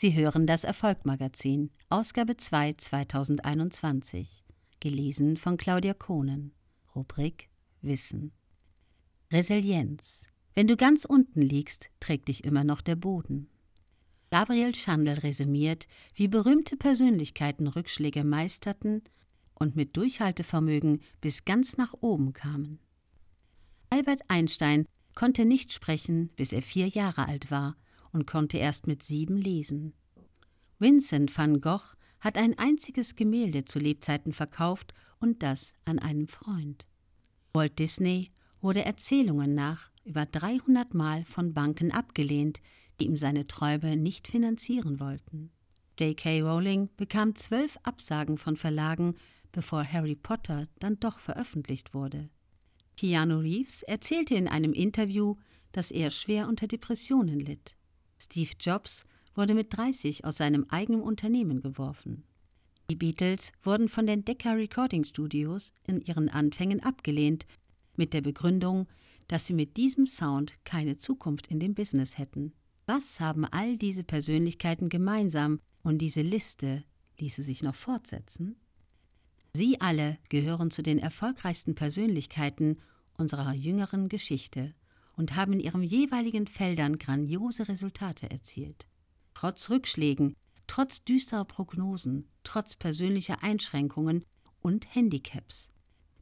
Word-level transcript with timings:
Sie 0.00 0.14
hören 0.14 0.46
das 0.46 0.64
Erfolgmagazin, 0.64 1.68
Ausgabe 1.90 2.38
2 2.38 2.72
2021, 2.72 4.46
gelesen 4.80 5.36
von 5.36 5.58
Claudia 5.58 5.92
Kohnen, 5.92 6.54
Rubrik 6.96 7.50
Wissen. 7.82 8.32
Resilienz. 9.30 10.24
Wenn 10.54 10.68
du 10.68 10.78
ganz 10.78 11.04
unten 11.04 11.42
liegst, 11.42 11.90
trägt 12.00 12.28
dich 12.28 12.44
immer 12.44 12.64
noch 12.64 12.80
der 12.80 12.96
Boden. 12.96 13.50
Gabriel 14.30 14.74
Schandl 14.74 15.10
resümiert, 15.10 15.86
wie 16.14 16.28
berühmte 16.28 16.78
Persönlichkeiten 16.78 17.66
Rückschläge 17.66 18.24
meisterten 18.24 19.02
und 19.52 19.76
mit 19.76 19.98
Durchhaltevermögen 19.98 21.02
bis 21.20 21.44
ganz 21.44 21.76
nach 21.76 21.92
oben 22.00 22.32
kamen. 22.32 22.78
Albert 23.90 24.22
Einstein 24.28 24.86
konnte 25.14 25.44
nicht 25.44 25.74
sprechen, 25.74 26.30
bis 26.36 26.54
er 26.54 26.62
vier 26.62 26.88
Jahre 26.88 27.28
alt 27.28 27.50
war 27.50 27.76
und 28.12 28.26
konnte 28.26 28.58
erst 28.58 28.86
mit 28.86 29.02
sieben 29.02 29.36
lesen. 29.36 29.94
Vincent 30.78 31.36
van 31.36 31.60
Gogh 31.60 31.94
hat 32.20 32.36
ein 32.36 32.58
einziges 32.58 33.16
Gemälde 33.16 33.64
zu 33.64 33.78
Lebzeiten 33.78 34.32
verkauft 34.32 34.94
und 35.18 35.42
das 35.42 35.72
an 35.84 35.98
einen 35.98 36.28
Freund. 36.28 36.86
Walt 37.52 37.78
Disney 37.78 38.30
wurde 38.60 38.84
Erzählungen 38.84 39.54
nach 39.54 39.90
über 40.04 40.26
300 40.26 40.94
Mal 40.94 41.24
von 41.24 41.54
Banken 41.54 41.92
abgelehnt, 41.92 42.60
die 42.98 43.06
ihm 43.06 43.16
seine 43.16 43.46
Träume 43.46 43.96
nicht 43.96 44.28
finanzieren 44.28 45.00
wollten. 45.00 45.50
J.K. 45.98 46.42
Rowling 46.42 46.88
bekam 46.96 47.34
zwölf 47.36 47.78
Absagen 47.82 48.38
von 48.38 48.56
Verlagen, 48.56 49.16
bevor 49.52 49.84
Harry 49.84 50.16
Potter 50.16 50.68
dann 50.78 50.98
doch 51.00 51.18
veröffentlicht 51.18 51.92
wurde. 51.94 52.30
Keanu 52.96 53.38
Reeves 53.38 53.82
erzählte 53.82 54.34
in 54.34 54.48
einem 54.48 54.72
Interview, 54.72 55.36
dass 55.72 55.90
er 55.90 56.10
schwer 56.10 56.48
unter 56.48 56.66
Depressionen 56.66 57.40
litt. 57.40 57.76
Steve 58.22 58.50
Jobs 58.60 59.04
wurde 59.34 59.54
mit 59.54 59.76
30 59.76 60.24
aus 60.24 60.36
seinem 60.36 60.66
eigenen 60.68 61.02
Unternehmen 61.02 61.60
geworfen. 61.60 62.24
Die 62.90 62.96
Beatles 62.96 63.52
wurden 63.62 63.88
von 63.88 64.06
den 64.06 64.24
Decca 64.24 64.52
Recording 64.52 65.04
Studios 65.04 65.72
in 65.86 66.00
ihren 66.00 66.28
Anfängen 66.28 66.82
abgelehnt, 66.82 67.46
mit 67.96 68.12
der 68.12 68.20
Begründung, 68.20 68.88
dass 69.28 69.46
sie 69.46 69.54
mit 69.54 69.76
diesem 69.76 70.06
Sound 70.06 70.54
keine 70.64 70.98
Zukunft 70.98 71.46
in 71.46 71.60
dem 71.60 71.74
Business 71.74 72.18
hätten. 72.18 72.52
Was 72.86 73.20
haben 73.20 73.44
all 73.44 73.76
diese 73.76 74.02
Persönlichkeiten 74.02 74.88
gemeinsam 74.88 75.60
und 75.82 75.98
diese 75.98 76.22
Liste 76.22 76.82
ließe 77.20 77.42
sich 77.42 77.62
noch 77.62 77.76
fortsetzen? 77.76 78.56
Sie 79.54 79.80
alle 79.80 80.18
gehören 80.28 80.70
zu 80.70 80.82
den 80.82 80.98
erfolgreichsten 80.98 81.74
Persönlichkeiten 81.74 82.80
unserer 83.14 83.52
jüngeren 83.52 84.08
Geschichte 84.08 84.74
und 85.20 85.36
haben 85.36 85.52
in 85.52 85.60
ihren 85.60 85.82
jeweiligen 85.82 86.46
Feldern 86.46 86.98
grandiose 86.98 87.68
Resultate 87.68 88.30
erzielt. 88.30 88.86
Trotz 89.34 89.68
Rückschlägen, 89.68 90.34
trotz 90.66 91.04
düsterer 91.04 91.44
Prognosen, 91.44 92.26
trotz 92.42 92.74
persönlicher 92.74 93.42
Einschränkungen 93.42 94.24
und 94.62 94.94
Handicaps, 94.94 95.68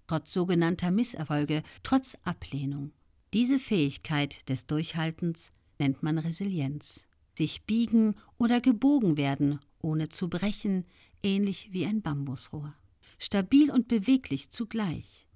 trotz 0.08 0.32
sogenannter 0.32 0.90
Misserfolge, 0.90 1.62
trotz 1.84 2.16
Ablehnung. 2.24 2.90
Diese 3.32 3.60
Fähigkeit 3.60 4.48
des 4.48 4.66
Durchhaltens 4.66 5.50
nennt 5.78 6.02
man 6.02 6.18
Resilienz. 6.18 7.06
Sich 7.36 7.62
biegen 7.66 8.16
oder 8.36 8.60
gebogen 8.60 9.16
werden, 9.16 9.60
ohne 9.80 10.08
zu 10.08 10.28
brechen, 10.28 10.86
ähnlich 11.22 11.68
wie 11.70 11.86
ein 11.86 12.02
Bambusrohr. 12.02 12.74
Stabil 13.20 13.70
und 13.70 13.86
beweglich 13.86 14.50
zugleich. 14.50 15.28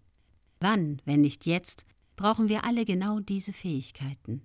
Wann, 0.58 1.00
wenn 1.04 1.20
nicht 1.20 1.46
jetzt, 1.46 1.84
brauchen 2.16 2.48
wir 2.48 2.64
alle 2.64 2.84
genau 2.84 3.20
diese 3.20 3.52
Fähigkeiten. 3.52 4.42